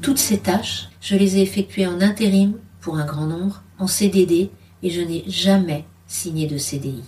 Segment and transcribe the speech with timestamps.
[0.00, 4.50] Toutes ces tâches, je les ai effectuées en intérim pour un grand nombre, en CDD,
[4.82, 7.04] et je n'ai jamais signé de CDI.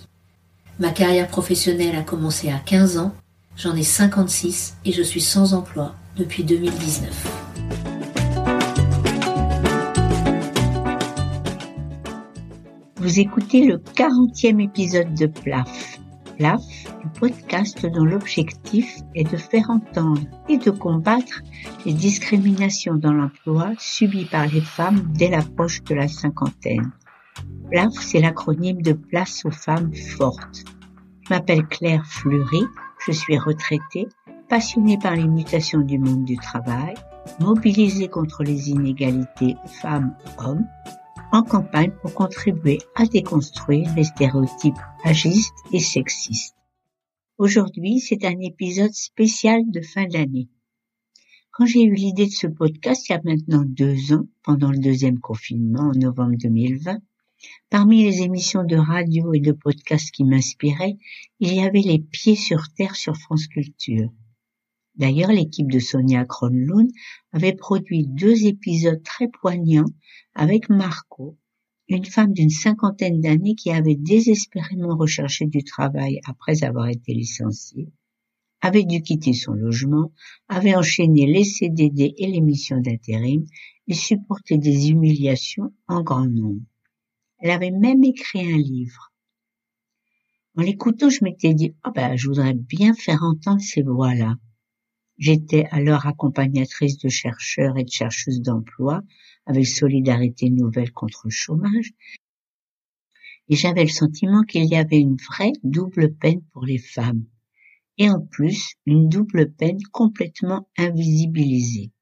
[0.79, 3.15] Ma carrière professionnelle a commencé à 15 ans,
[3.57, 7.43] j'en ai 56 et je suis sans emploi depuis 2019.
[12.97, 15.92] Vous écoutez le 40e épisode de PLAF.
[16.37, 16.63] PLAF,
[17.05, 21.43] un podcast dont l'objectif est de faire entendre et de combattre
[21.85, 26.91] les discriminations dans l'emploi subies par les femmes dès l'approche de la cinquantaine.
[27.71, 30.65] PLAF, c'est l'acronyme de Place aux femmes fortes.
[31.23, 32.65] Je m'appelle Claire Fleury,
[33.07, 34.09] je suis retraitée,
[34.49, 36.95] passionnée par les mutations du monde du travail,
[37.41, 40.67] mobilisée contre les inégalités femmes-hommes
[41.33, 46.55] en campagne pour contribuer à déconstruire les stéréotypes agistes et sexistes.
[47.39, 50.49] Aujourd'hui, c'est un épisode spécial de fin d'année.
[51.51, 54.79] Quand j'ai eu l'idée de ce podcast il y a maintenant deux ans, pendant le
[54.79, 56.99] deuxième confinement en novembre 2020,
[57.71, 60.99] parmi les émissions de radio et de podcast qui m'inspiraient,
[61.41, 64.11] il y avait Les Pieds sur Terre sur France Culture.
[64.97, 66.91] D'ailleurs, l'équipe de Sonia Kronlund
[67.33, 69.91] avait produit deux épisodes très poignants
[70.35, 71.39] avec Marco,
[71.89, 77.89] une femme d'une cinquantaine d'années qui avait désespérément recherché du travail après avoir été licenciée,
[78.61, 80.13] avait dû quitter son logement,
[80.49, 83.45] avait enchaîné les CDD et les missions d'intérim
[83.89, 86.63] et supporté des humiliations en grand nombre.
[87.39, 89.13] Elle avait même écrit un livre.
[90.57, 94.37] En l'écoutant, je m'étais dit, ah ben, je voudrais bien faire entendre ces voix-là.
[95.23, 99.03] J'étais alors accompagnatrice de chercheurs et de chercheuses d'emploi
[99.47, 101.93] avec Solidarité Nouvelle contre le chômage.
[103.49, 107.25] Et j'avais le sentiment qu'il y avait une vraie double peine pour les femmes.
[107.99, 111.93] Et en plus, une double peine complètement invisibilisée.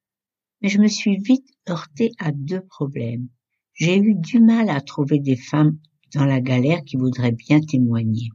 [0.62, 3.28] Mais je me suis vite heurtée à deux problèmes.
[3.74, 5.76] J'ai eu du mal à trouver des femmes
[6.14, 8.30] dans la galère qui voudraient bien témoigner.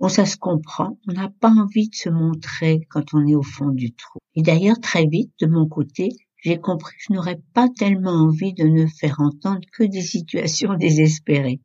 [0.00, 0.98] Bon, ça se comprend.
[1.08, 4.20] On n'a pas envie de se montrer quand on est au fond du trou.
[4.36, 8.54] Et d'ailleurs, très vite, de mon côté, j'ai compris que je n'aurais pas tellement envie
[8.54, 11.60] de ne faire entendre que des situations désespérées.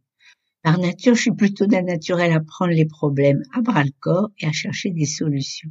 [0.63, 4.29] Par nature, je suis plutôt d'un naturel à prendre les problèmes à bras le corps
[4.39, 5.69] et à chercher des solutions.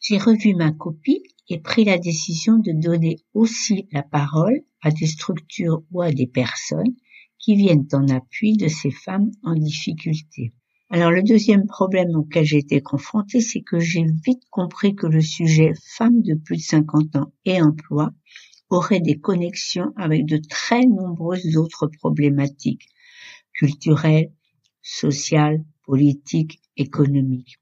[0.00, 5.06] J'ai revu ma copie et pris la décision de donner aussi la parole à des
[5.06, 6.94] structures ou à des personnes
[7.38, 10.52] qui viennent en appui de ces femmes en difficulté.
[10.90, 15.22] Alors le deuxième problème auquel j'ai été confrontée, c'est que j'ai vite compris que le
[15.22, 18.10] sujet femmes de plus de 50 ans et emploi
[18.68, 22.88] aurait des connexions avec de très nombreuses autres problématiques
[23.54, 24.30] culturelles,
[24.82, 27.58] sociales, politiques, économiques.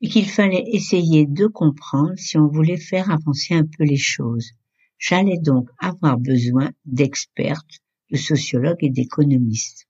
[0.00, 4.52] Et qu'il fallait essayer de comprendre si on voulait faire avancer un peu les choses.
[4.98, 7.80] J'allais donc avoir besoin d'expertes,
[8.10, 9.87] de sociologues et d'économistes.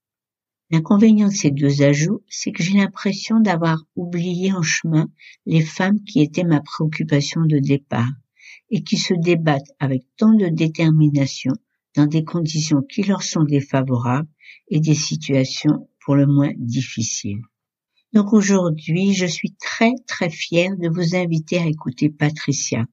[0.70, 5.08] L'inconvénient de ces deux ajouts, c'est que j'ai l'impression d'avoir oublié en chemin
[5.46, 8.10] les femmes qui étaient ma préoccupation de départ
[8.70, 11.52] et qui se débattent avec tant de détermination
[11.96, 14.28] dans des conditions qui leur sont défavorables
[14.68, 17.40] et des situations pour le moins difficiles.
[18.12, 22.84] Donc aujourd'hui, je suis très très fière de vous inviter à écouter Patricia.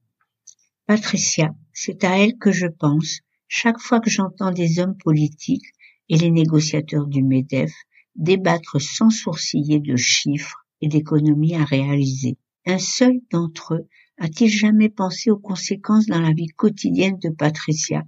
[0.87, 5.74] Patricia, c'est à elle que je pense chaque fois que j'entends des hommes politiques
[6.09, 7.71] et les négociateurs du MEDEF
[8.15, 12.37] débattre sans sourciller de chiffres et d'économies à réaliser.
[12.65, 18.03] Un seul d'entre eux a-t-il jamais pensé aux conséquences dans la vie quotidienne de Patricia,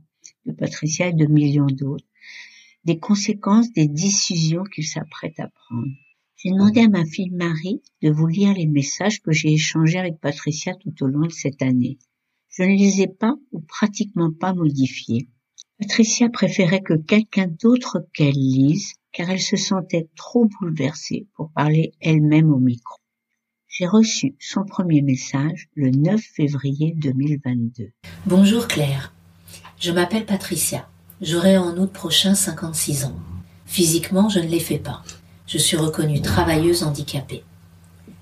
[0.46, 2.06] de Patricia et de millions d'autres,
[2.86, 5.92] des conséquences des décisions qu'il s'apprête à prendre.
[6.38, 10.20] J'ai demandé à ma fille Marie de vous lire les messages que j'ai échangés avec
[10.20, 11.98] Patricia tout au long de cette année.
[12.50, 15.28] Je ne les ai pas ou pratiquement pas modifiés.
[15.80, 21.94] Patricia préférait que quelqu'un d'autre qu'elle lise, car elle se sentait trop bouleversée pour parler
[22.02, 22.98] elle-même au micro.
[23.68, 27.92] J'ai reçu son premier message le 9 février 2022.
[28.26, 29.14] Bonjour Claire,
[29.80, 30.90] je m'appelle Patricia.
[31.22, 33.16] J'aurai en août prochain 56 ans.
[33.68, 35.04] Physiquement, je ne les fais pas.
[35.46, 37.44] Je suis reconnue travailleuse handicapée.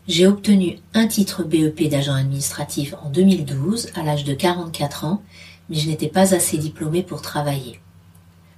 [0.10, 5.24] J'ai obtenu un titre BEP d'agent administratif en 2012 à l'âge de 44 ans
[5.70, 7.80] mais je n'étais pas assez diplômée pour travailler.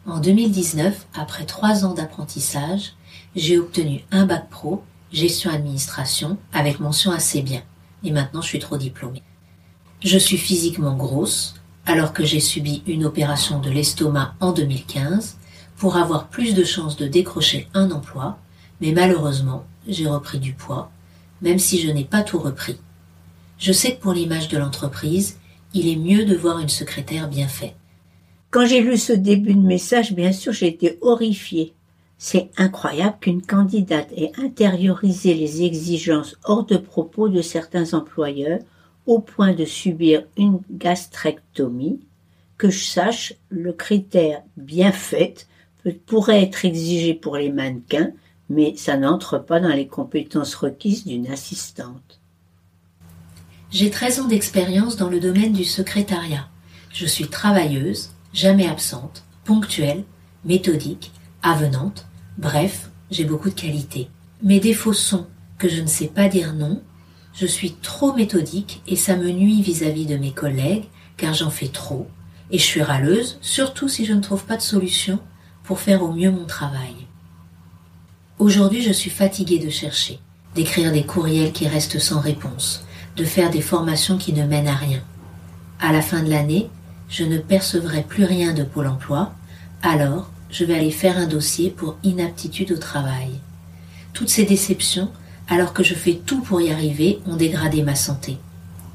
[0.06, 2.94] En 2019, après trois ans d'apprentissage,
[3.36, 7.62] j'ai obtenu un bac pro, gestion administration, avec mention assez bien.
[8.04, 9.24] Et maintenant, je suis trop diplômée.
[10.04, 11.56] Je suis physiquement grosse,
[11.86, 15.38] alors que j'ai subi une opération de l'estomac en 2015
[15.78, 18.38] pour avoir plus de chances de décrocher un emploi,
[18.82, 20.92] mais malheureusement, j'ai repris du poids,
[21.42, 22.78] même si je n'ai pas tout repris.
[23.58, 25.38] Je sais que pour l'image de l'entreprise,
[25.74, 27.76] il est mieux de voir une secrétaire bien faite.
[28.50, 31.74] Quand j'ai lu ce début de message, bien sûr, j'ai été horrifiée.
[32.18, 38.60] C'est incroyable qu'une candidate ait intériorisé les exigences hors de propos de certains employeurs
[39.06, 42.00] au point de subir une gastrectomie.
[42.58, 45.48] Que je sache, le critère bien fait
[46.06, 48.12] pourrait être exigé pour les mannequins,
[48.50, 52.20] mais ça n'entre pas dans les compétences requises d'une assistante.
[53.70, 56.48] J'ai 13 ans d'expérience dans le domaine du secrétariat.
[56.94, 60.06] Je suis travailleuse, jamais absente, ponctuelle,
[60.46, 61.12] méthodique,
[61.44, 64.10] avenante, bref, j'ai beaucoup de qualités.
[64.42, 65.28] Mes défauts sont
[65.58, 66.82] que je ne sais pas dire non,
[67.34, 70.86] je suis trop méthodique et ça me nuit vis-à-vis de mes collègues
[71.18, 72.08] car j'en fais trop,
[72.52, 75.20] et je suis râleuse, surtout si je ne trouve pas de solution
[75.64, 76.96] pour faire au mieux mon travail.
[78.40, 80.20] Aujourd'hui, je suis fatiguée de chercher,
[80.56, 82.86] d'écrire des courriels qui restent sans réponse,
[83.18, 85.02] de faire des formations qui ne mènent à rien.
[85.82, 86.70] À la fin de l'année,
[87.10, 89.34] je ne percevrai plus rien de Pôle emploi,
[89.82, 93.40] alors je vais aller faire un dossier pour inaptitude au travail.
[94.14, 95.12] Toutes ces déceptions,
[95.50, 98.38] alors que je fais tout pour y arriver, ont dégradé ma santé.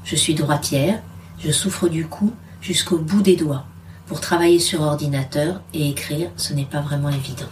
[0.03, 1.01] Je suis droitière,
[1.39, 2.31] je souffre du cou
[2.61, 3.65] jusqu'au bout des doigts.
[4.07, 7.47] Pour travailler sur ordinateur et écrire, ce n'est pas vraiment évident.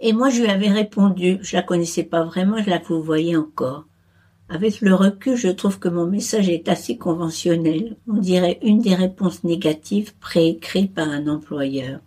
[0.00, 3.84] Et moi, je lui avais répondu, je la connaissais pas vraiment, je la voyez encore.
[4.48, 7.96] Avec le recul, je trouve que mon message est assez conventionnel.
[8.08, 11.98] On dirait une des réponses négatives préécrites par un employeur.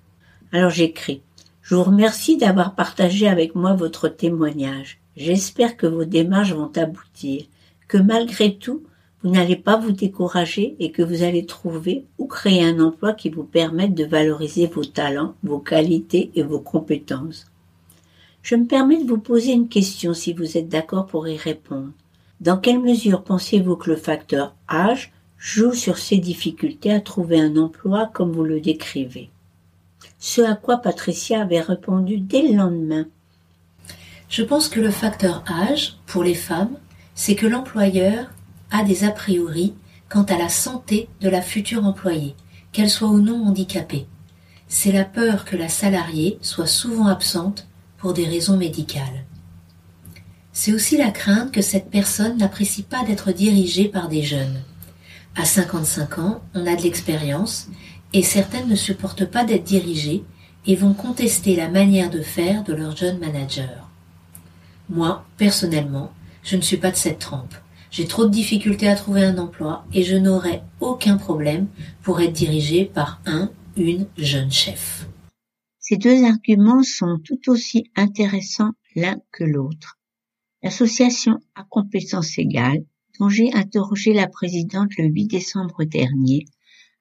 [0.53, 1.21] Alors j'écris.
[1.61, 4.99] Je vous remercie d'avoir partagé avec moi votre témoignage.
[5.17, 7.43] J'espère que vos démarches vont aboutir,
[7.89, 8.83] que malgré tout,
[9.21, 13.29] vous n'allez pas vous décourager et que vous allez trouver ou créer un emploi qui
[13.29, 17.47] vous permette de valoriser vos talents, vos qualités et vos compétences.
[18.43, 21.91] Je me permets de vous poser une question si vous êtes d'accord pour y répondre.
[22.39, 27.57] Dans quelle mesure pensez-vous que le facteur âge joue sur ces difficultés à trouver un
[27.57, 29.29] emploi comme vous le décrivez?
[30.19, 33.07] Ce à quoi Patricia avait répondu dès le lendemain.
[34.29, 36.77] Je pense que le facteur âge, pour les femmes,
[37.13, 38.31] c'est que l'employeur
[38.71, 39.73] a des a priori
[40.07, 42.35] quant à la santé de la future employée,
[42.71, 44.07] qu'elle soit ou non handicapée.
[44.67, 49.25] C'est la peur que la salariée soit souvent absente pour des raisons médicales.
[50.61, 54.61] C'est aussi la crainte que cette personne n'apprécie pas d'être dirigée par des jeunes.
[55.37, 57.69] À 55 ans, on a de l'expérience
[58.11, 60.21] et certaines ne supportent pas d'être dirigées
[60.65, 63.89] et vont contester la manière de faire de leur jeune manager.
[64.89, 66.11] Moi, personnellement,
[66.43, 67.55] je ne suis pas de cette trempe.
[67.89, 71.67] J'ai trop de difficultés à trouver un emploi et je n'aurai aucun problème
[72.03, 75.07] pour être dirigée par un, une jeune chef.
[75.79, 79.98] Ces deux arguments sont tout aussi intéressants l'un que l'autre.
[80.61, 82.83] L'association à compétences égales,
[83.19, 86.45] dont j'ai interrogé la présidente le 8 décembre dernier,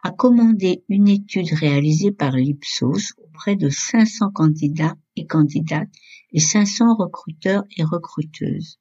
[0.04, 5.90] a commandé une étude réalisée par l'Ipsos auprès de 500 candidats et candidates
[6.32, 8.78] et 500 recruteurs et recruteuses.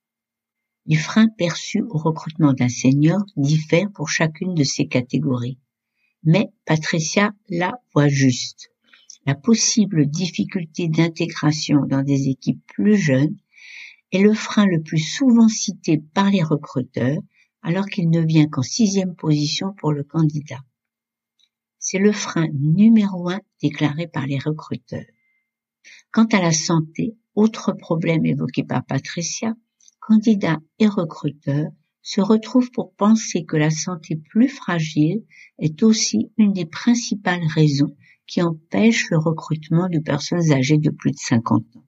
[0.85, 5.57] Les freins perçus au recrutement d'un senior diffèrent pour chacune de ces catégories.
[6.23, 8.69] Mais Patricia la voit juste.
[9.25, 13.35] La possible difficulté d'intégration dans des équipes plus jeunes
[14.11, 17.19] est le frein le plus souvent cité par les recruteurs
[17.61, 20.59] alors qu'il ne vient qu'en sixième position pour le candidat.
[21.79, 25.05] C'est le frein numéro un déclaré par les recruteurs.
[26.11, 29.55] Quant à la santé, autre problème évoqué par Patricia,
[29.99, 31.71] candidats et recruteurs
[32.01, 35.23] se retrouvent pour penser que la santé plus fragile
[35.59, 37.95] est aussi une des principales raisons
[38.25, 41.86] qui empêchent le recrutement de personnes âgées de plus de 50 ans.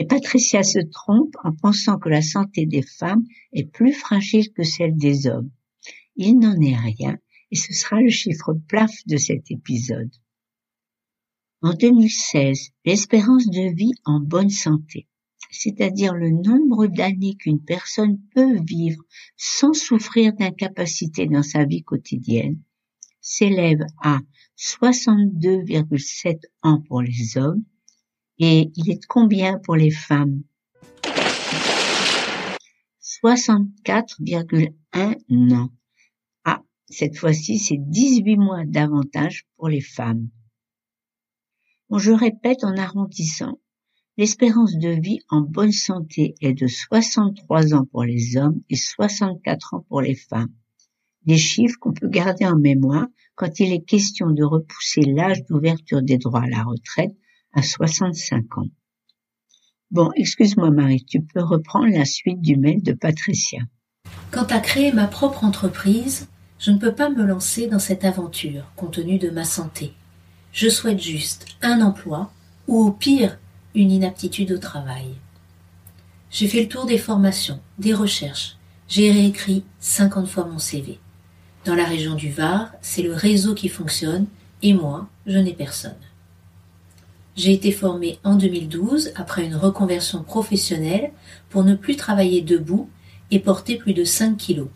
[0.00, 4.62] Et Patricia se trompe en pensant que la santé des femmes est plus fragile que
[4.62, 5.50] celle des hommes.
[6.14, 7.18] Il n'en est rien
[7.50, 10.12] et ce sera le chiffre plaf de cet épisode.
[11.62, 15.08] En 2016, l'espérance de vie en bonne santé,
[15.50, 19.02] c'est-à-dire le nombre d'années qu'une personne peut vivre
[19.36, 22.62] sans souffrir d'incapacité dans sa vie quotidienne,
[23.20, 24.20] s'élève à
[24.56, 27.64] 62,7 ans pour les hommes
[28.38, 30.42] et il est combien pour les femmes?
[33.24, 35.72] 64,1 ans.
[36.44, 40.28] Ah, cette fois-ci, c'est 18 mois davantage pour les femmes.
[41.90, 43.58] Je répète en arrondissant,
[44.18, 49.74] l'espérance de vie en bonne santé est de 63 ans pour les hommes et 64
[49.74, 50.54] ans pour les femmes.
[51.24, 56.02] Des chiffres qu'on peut garder en mémoire quand il est question de repousser l'âge d'ouverture
[56.02, 57.16] des droits à la retraite
[57.54, 58.68] à 65 ans.
[59.90, 63.60] Bon, excuse-moi Marie, tu peux reprendre la suite du mail de Patricia.
[64.30, 66.28] Quant à créer ma propre entreprise,
[66.58, 69.94] je ne peux pas me lancer dans cette aventure compte tenu de ma santé.
[70.52, 72.30] Je souhaite juste un emploi
[72.66, 73.38] ou au pire
[73.74, 75.14] une inaptitude au travail.
[76.30, 78.56] J'ai fait le tour des formations, des recherches.
[78.88, 80.98] J'ai réécrit 50 fois mon CV.
[81.64, 84.26] Dans la région du Var, c'est le réseau qui fonctionne
[84.62, 85.94] et moi, je n'ai personne.
[87.38, 91.12] J'ai été formée en 2012 après une reconversion professionnelle
[91.50, 92.90] pour ne plus travailler debout
[93.30, 94.66] et porter plus de 5 kilos.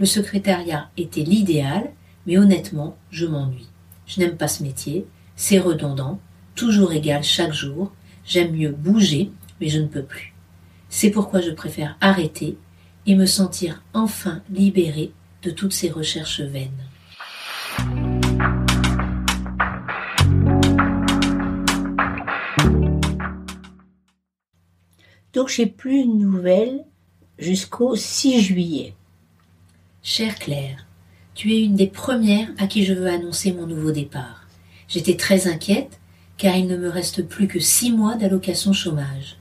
[0.00, 1.92] Le secrétariat était l'idéal,
[2.26, 3.68] mais honnêtement, je m'ennuie.
[4.08, 5.06] Je n'aime pas ce métier,
[5.36, 6.18] c'est redondant,
[6.56, 7.92] toujours égal chaque jour,
[8.26, 9.30] j'aime mieux bouger,
[9.60, 10.34] mais je ne peux plus.
[10.88, 12.58] C'est pourquoi je préfère arrêter
[13.06, 15.12] et me sentir enfin libérée
[15.44, 18.11] de toutes ces recherches vaines.
[25.32, 26.84] Donc j'ai plus de nouvelles
[27.38, 28.94] jusqu'au 6 juillet.
[30.02, 30.86] Chère Claire,
[31.34, 34.46] tu es une des premières à qui je veux annoncer mon nouveau départ.
[34.88, 36.00] J'étais très inquiète
[36.36, 39.38] car il ne me reste plus que six mois d'allocation chômage.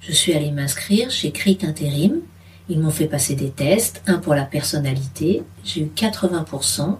[0.00, 2.20] Je suis allée m'inscrire chez CRIT Intérim.
[2.68, 6.96] Ils m'ont fait passer des tests, un pour la personnalité, j'ai eu 80%,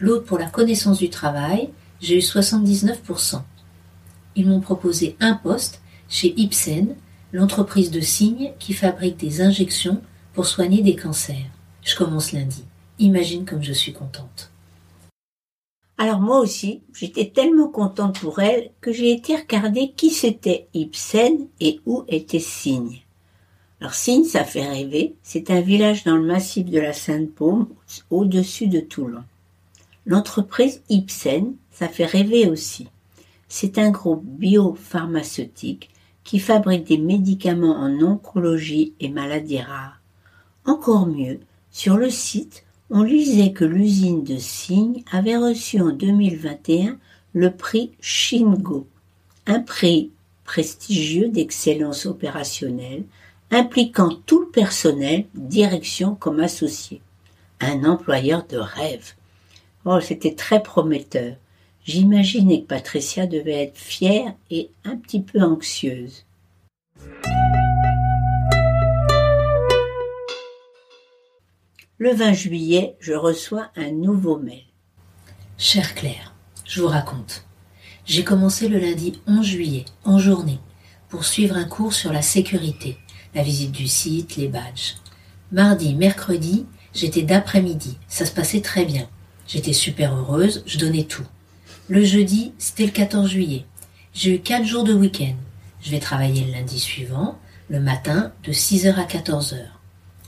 [0.00, 1.70] l'autre pour la connaissance du travail,
[2.00, 3.42] j'ai eu 79%.
[4.34, 6.96] Ils m'ont proposé un poste chez Ipsen,
[7.34, 10.00] l'entreprise de signes qui fabrique des injections
[10.34, 11.50] pour soigner des cancers.
[11.82, 12.64] Je commence lundi.
[13.00, 14.52] Imagine comme je suis contente.
[15.98, 21.48] Alors moi aussi, j'étais tellement contente pour elle que j'ai été regarder qui c'était Ibsen
[21.58, 23.00] et où était Signe.
[23.80, 27.66] Alors Signe, ça fait rêver, c'est un village dans le massif de la Sainte-Paume,
[28.10, 29.24] au-dessus de Toulon.
[30.06, 32.86] L'entreprise Ibsen, ça fait rêver aussi.
[33.48, 35.90] C'est un groupe biopharmaceutique
[36.24, 40.00] qui fabrique des médicaments en oncologie et maladies rares.
[40.64, 41.40] Encore mieux,
[41.70, 46.98] sur le site, on lisait que l'usine de Signe avait reçu en 2021
[47.34, 48.86] le prix Shingo,
[49.46, 50.10] un prix
[50.44, 53.04] prestigieux d'excellence opérationnelle
[53.50, 57.00] impliquant tout le personnel, direction comme associé.
[57.60, 59.12] Un employeur de rêve.
[59.84, 61.36] Oh, c'était très prometteur.
[61.84, 66.24] J'imaginais que Patricia devait être fière et un petit peu anxieuse.
[71.98, 74.64] Le 20 juillet, je reçois un nouveau mail.
[75.58, 77.44] Chère Claire, je vous raconte.
[78.06, 80.60] J'ai commencé le lundi 11 juillet, en journée,
[81.10, 82.96] pour suivre un cours sur la sécurité,
[83.34, 84.94] la visite du site, les badges.
[85.52, 86.64] Mardi, mercredi,
[86.94, 87.98] j'étais d'après-midi.
[88.08, 89.06] Ça se passait très bien.
[89.46, 91.26] J'étais super heureuse, je donnais tout.
[91.88, 93.66] Le jeudi, c'était le 14 juillet.
[94.14, 95.34] J'ai eu quatre jours de week-end.
[95.82, 97.38] Je vais travailler le lundi suivant,
[97.68, 99.58] le matin, de 6h à 14h.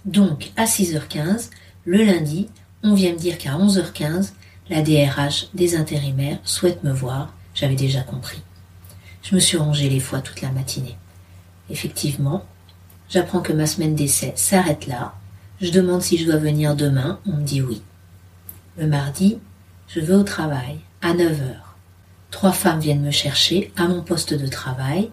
[0.05, 1.49] Donc, à 6h15,
[1.87, 2.49] le lundi,
[2.83, 4.33] on vient me dire qu'à 11h15,
[4.69, 7.33] la DRH des intérimaires souhaite me voir.
[7.55, 8.43] J'avais déjà compris.
[9.23, 10.99] Je me suis rangé les fois toute la matinée.
[11.71, 12.45] Effectivement,
[13.09, 15.15] j'apprends que ma semaine d'essai s'arrête là.
[15.63, 17.19] Je demande si je dois venir demain.
[17.27, 17.81] On me dit oui.
[18.77, 19.39] Le mardi,
[19.89, 21.55] je vais au travail à 9h.
[22.33, 25.09] Trois femmes viennent me chercher à mon poste de travail,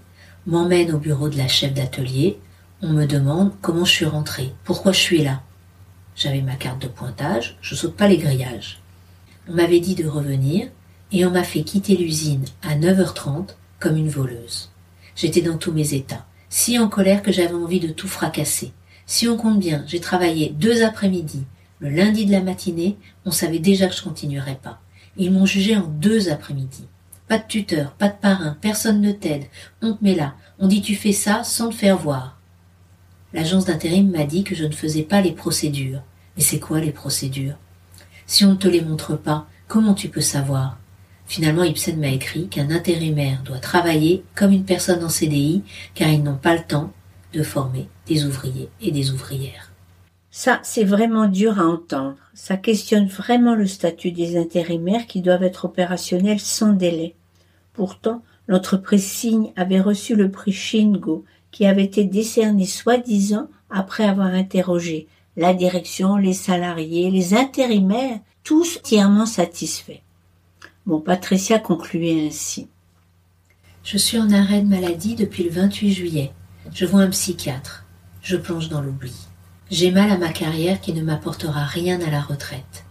[0.48, 2.40] m'emmènent au bureau de la chef d'atelier,
[2.82, 5.44] on me demande comment je suis rentrée, pourquoi je suis là.
[6.16, 8.82] J'avais ma carte de pointage, je saute pas les grillages.
[9.48, 10.68] On m'avait dit de revenir
[11.12, 14.72] et on m'a fait quitter l'usine à 9h30 comme une voleuse.
[15.16, 18.74] J'étais dans tous mes états, si en colère que j'avais envie de tout fracasser.
[19.06, 21.44] Si on compte bien, j'ai travaillé deux après-midi.
[21.78, 24.83] Le lundi de la matinée, on savait déjà que je continuerais pas.
[25.18, 26.88] Ils m'ont jugé en deux après-midi.
[27.28, 29.46] Pas de tuteur, pas de parrain, personne ne t'aide.
[29.82, 30.36] On te met là.
[30.60, 32.40] On dit tu fais ça sans te faire voir.
[33.34, 36.02] L'agence d'intérim m'a dit que je ne faisais pas les procédures.
[36.36, 37.58] Mais c'est quoi les procédures?
[38.26, 40.78] Si on ne te les montre pas, comment tu peux savoir?
[41.26, 45.64] Finalement, Ibsen m'a écrit qu'un intérimaire doit travailler comme une personne en CDI
[45.96, 46.92] car ils n'ont pas le temps
[47.34, 49.73] de former des ouvriers et des ouvrières.
[50.36, 52.16] Ça, c'est vraiment dur à entendre.
[52.34, 57.14] Ça questionne vraiment le statut des intérimaires qui doivent être opérationnels sans délai.
[57.74, 64.34] Pourtant, l'entreprise Signe avait reçu le prix Shingo qui avait été décerné soi-disant après avoir
[64.34, 70.02] interrogé la direction, les salariés, les intérimaires, tous entièrement satisfaits.
[70.88, 72.68] Bon, Patricia concluait ainsi.
[73.84, 76.32] Je suis en arrêt de maladie depuis le 28 juillet.
[76.74, 77.86] Je vois un psychiatre.
[78.24, 79.14] Je plonge dans l'oubli.
[79.74, 82.86] J'ai mal à ma carrière qui ne m'apportera rien à la retraite.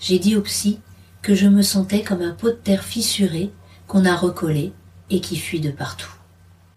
[0.00, 0.80] J'ai dit au psy
[1.20, 3.50] que je me sentais comme un pot de terre fissuré
[3.86, 4.72] qu'on a recollé
[5.10, 6.14] et qui fuit de partout.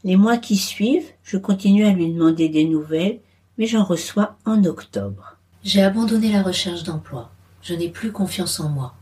[0.03, 3.21] Les mois qui suivent, je continue à lui demander des nouvelles,
[3.57, 5.37] mais j'en reçois en octobre.
[5.63, 7.31] J'ai abandonné la recherche d'emploi.
[7.61, 8.93] Je n'ai plus confiance en moi.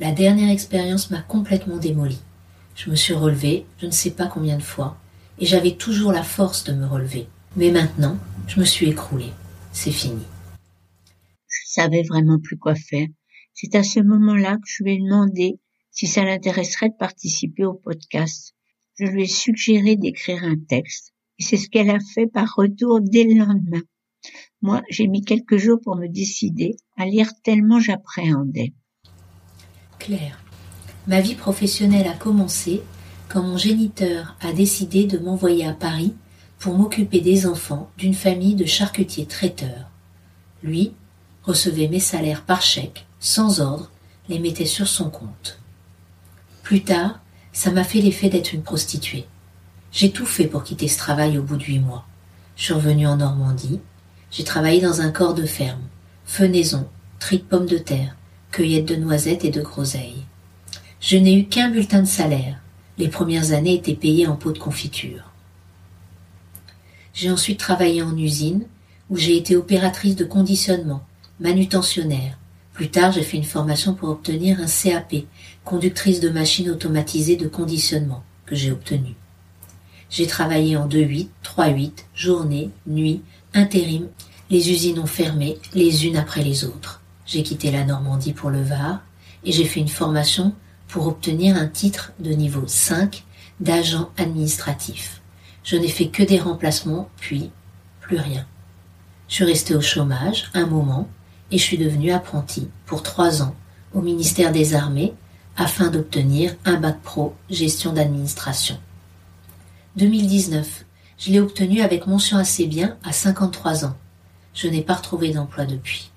[0.00, 2.22] La dernière expérience m'a complètement démolie.
[2.76, 4.96] Je me suis relevée, je ne sais pas combien de fois,
[5.38, 7.28] et j'avais toujours la force de me relever.
[7.56, 9.34] Mais maintenant, je me suis écroulée.
[9.80, 10.24] C'est fini.
[11.46, 13.06] Je savais vraiment plus quoi faire.
[13.54, 15.60] C'est à ce moment-là que je lui ai demandé
[15.92, 18.56] si ça l'intéresserait de participer au podcast.
[18.98, 23.00] Je lui ai suggéré d'écrire un texte, et c'est ce qu'elle a fait par retour
[23.00, 23.82] dès le lendemain.
[24.62, 28.74] Moi, j'ai mis quelques jours pour me décider à lire tellement j'appréhendais.
[30.00, 30.42] Claire,
[31.06, 32.82] ma vie professionnelle a commencé
[33.28, 36.16] quand mon géniteur a décidé de m'envoyer à Paris
[36.58, 39.90] pour m'occuper des enfants d'une famille de charcutiers traiteurs.
[40.62, 40.92] Lui
[41.44, 43.90] recevait mes salaires par chèque, sans ordre,
[44.28, 45.60] les mettait sur son compte.
[46.62, 47.20] Plus tard,
[47.52, 49.26] ça m'a fait l'effet d'être une prostituée.
[49.92, 52.06] J'ai tout fait pour quitter ce travail au bout de huit mois.
[52.56, 53.80] Je suis revenue en Normandie,
[54.30, 55.82] j'ai travaillé dans un corps de ferme,
[56.26, 56.88] fenaison,
[57.18, 58.16] tri de pommes de terre,
[58.50, 60.24] cueillette de noisettes et de groseilles.
[61.00, 62.60] Je n'ai eu qu'un bulletin de salaire.
[62.98, 65.27] Les premières années étaient payées en pot de confiture.
[67.20, 68.62] J'ai ensuite travaillé en usine,
[69.10, 71.02] où j'ai été opératrice de conditionnement,
[71.40, 72.38] manutentionnaire.
[72.72, 75.24] Plus tard, j'ai fait une formation pour obtenir un CAP,
[75.64, 79.16] conductrice de machines automatisées de conditionnement, que j'ai obtenu.
[80.10, 83.22] J'ai travaillé en 2-8, 3-8, journée, nuit,
[83.52, 84.06] intérim.
[84.48, 87.02] Les usines ont fermé, les unes après les autres.
[87.26, 89.02] J'ai quitté la Normandie pour le Var
[89.42, 90.54] et j'ai fait une formation
[90.86, 93.24] pour obtenir un titre de niveau 5
[93.58, 95.20] d'agent administratif.
[95.64, 97.50] Je n'ai fait que des remplacements, puis
[98.00, 98.46] plus rien.
[99.28, 101.08] Je suis resté au chômage un moment
[101.50, 103.54] et je suis devenu apprenti pour trois ans
[103.94, 105.14] au ministère des Armées
[105.56, 108.78] afin d'obtenir un bac pro gestion d'administration.
[109.96, 110.84] 2019,
[111.18, 113.96] je l'ai obtenu avec mention assez bien à 53 ans.
[114.54, 116.10] Je n'ai pas retrouvé d'emploi depuis.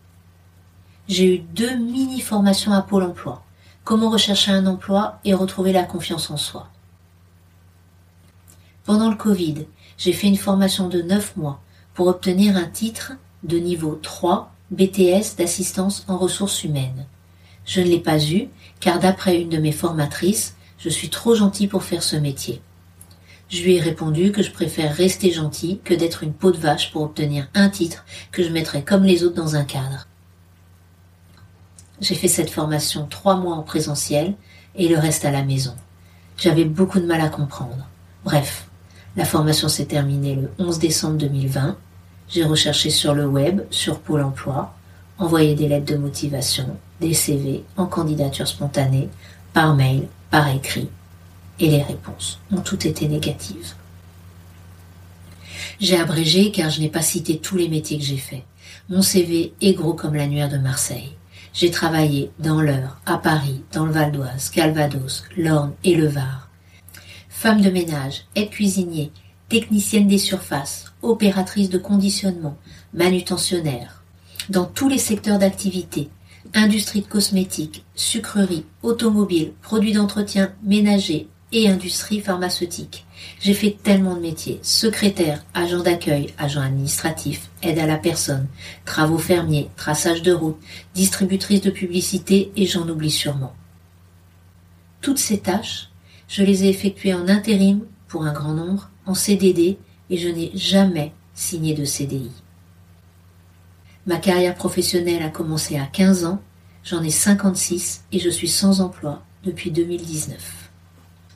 [1.07, 3.43] J'ai eu deux mini-formations à Pôle emploi.
[3.83, 6.70] Comment rechercher un emploi et retrouver la confiance en soi?
[8.91, 11.62] Pendant le Covid, j'ai fait une formation de 9 mois
[11.93, 17.06] pour obtenir un titre de niveau 3 BTS d'assistance en ressources humaines.
[17.63, 18.49] Je ne l'ai pas eu
[18.82, 22.62] car d'après une de mes formatrices, je suis trop gentil pour faire ce métier.
[23.47, 26.91] Je lui ai répondu que je préfère rester gentil que d'être une peau de vache
[26.91, 30.10] pour obtenir un titre que je mettrais comme les autres dans un cadre.
[32.01, 34.34] J'ai fait cette formation trois mois en présentiel
[34.75, 35.75] et le reste à la maison.
[36.36, 37.88] J'avais beaucoup de mal à comprendre.
[38.25, 38.67] Bref,
[39.15, 41.78] la formation s'est terminée le 11 décembre 2020.
[42.30, 44.74] J'ai recherché sur le web, sur Pôle emploi,
[45.17, 49.10] envoyé des lettres de motivation, des CV en candidature spontanée,
[49.54, 50.89] par mail, par écrit,
[51.60, 53.76] et les réponses ont toutes été négatives.
[55.80, 58.43] J'ai abrégé car je n'ai pas cité tous les métiers que j'ai faits.
[58.89, 61.12] Mon CV est gros comme l'annuaire de Marseille.
[61.54, 66.50] J'ai travaillé dans l'Eure, à Paris, dans le Val d'Oise, Calvados, l'Orne et le Var.
[67.41, 69.12] Femme de ménage, aide-cuisinier,
[69.49, 72.56] technicienne des surfaces, opératrice de conditionnement,
[72.93, 74.04] manutentionnaire.
[74.49, 76.12] Dans tous les secteurs d'activité,
[76.54, 83.08] industrie de cosmétiques, sucreries, automobiles, produits d'entretien, ménager, et industrie pharmaceutique.
[83.39, 84.60] J'ai fait tellement de métiers.
[84.62, 88.45] Secrétaire, agent d'accueil, agent administratif, aide à la personne,
[88.86, 90.60] travaux fermiers, traçage de route,
[90.93, 93.56] distributrice de publicité et j'en oublie sûrement.
[95.01, 95.90] Toutes ces tâches,
[96.32, 99.78] je les ai effectuées en intérim pour un grand nombre, en CDD
[100.10, 102.32] et je n'ai jamais signé de CDI.
[104.08, 106.41] Ma carrière professionnelle a commencé à 15 ans,
[106.86, 110.70] j'en ai 56 et je suis sans emploi depuis 2019.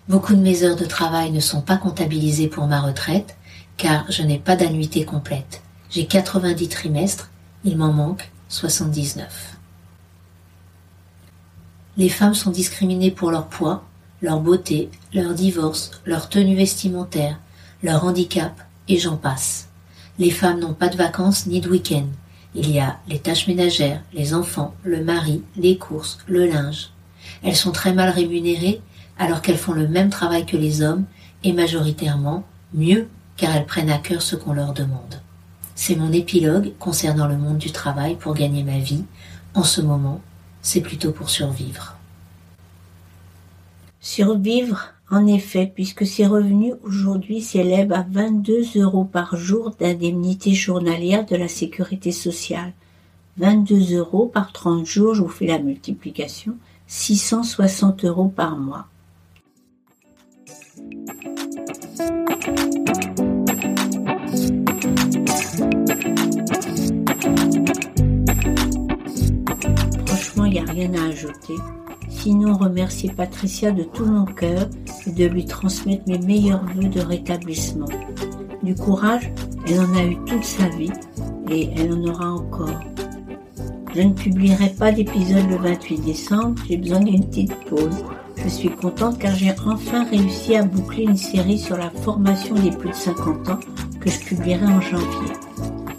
[0.07, 3.35] Beaucoup de mes heures de travail ne sont pas comptabilisées pour ma retraite,
[3.75, 5.61] car je n'ai pas d'annuité complète.
[5.89, 7.29] J'ai 90 trimestres,
[7.65, 9.57] il m'en manque 79.
[11.97, 13.83] Les femmes sont discriminées pour leur poids,
[14.25, 17.39] leur beauté, leur divorce, leur tenue vestimentaire,
[17.83, 19.69] leur handicap, et j'en passe.
[20.17, 22.07] Les femmes n'ont pas de vacances ni de week-end.
[22.55, 26.89] Il y a les tâches ménagères, les enfants, le mari, les courses, le linge.
[27.43, 28.81] Elles sont très mal rémunérées
[29.19, 31.05] alors qu'elles font le même travail que les hommes
[31.43, 33.07] et majoritairement mieux
[33.37, 35.21] car elles prennent à cœur ce qu'on leur demande.
[35.75, 39.03] C'est mon épilogue concernant le monde du travail pour gagner ma vie.
[39.53, 40.21] En ce moment,
[40.61, 41.94] c'est plutôt pour survivre.
[44.05, 51.25] Survivre, en effet, puisque ses revenus aujourd'hui s'élèvent à 22 euros par jour d'indemnité journalière
[51.25, 52.73] de la sécurité sociale.
[53.37, 58.85] 22 euros par 30 jours, je vous fais la multiplication, 660 euros par mois.
[70.37, 71.55] il n'y a rien à ajouter.
[72.25, 74.67] Sinon, remercier Patricia de tout mon cœur
[75.05, 77.85] et de lui transmettre mes meilleurs vœux de rétablissement.
[78.63, 79.31] Du courage,
[79.67, 80.91] elle en a eu toute sa vie
[81.51, 82.79] et elle en aura encore.
[83.93, 88.03] Je ne publierai pas d'épisode le 28 décembre, j'ai besoin d'une petite pause.
[88.37, 92.71] Je suis contente car j'ai enfin réussi à boucler une série sur la formation des
[92.71, 93.59] plus de 50 ans
[94.01, 95.31] que je publierai en janvier.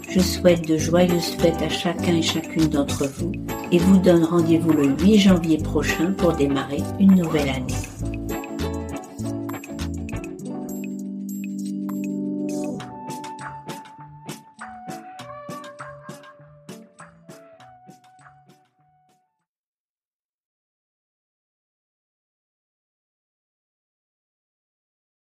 [0.09, 3.31] Je souhaite de joyeuses fêtes à chacun et chacune d'entre vous
[3.71, 7.96] et vous donne rendez-vous le 8 janvier prochain pour démarrer une nouvelle année.